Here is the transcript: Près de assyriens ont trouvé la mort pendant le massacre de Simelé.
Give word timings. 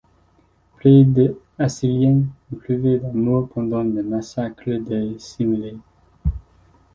Près 0.77 1.03
de 1.03 1.39
assyriens 1.59 2.23
ont 2.51 2.55
trouvé 2.63 2.97
la 2.97 3.11
mort 3.13 3.47
pendant 3.49 3.83
le 3.83 4.01
massacre 4.01 4.71
de 4.79 5.13
Simelé. 5.19 5.77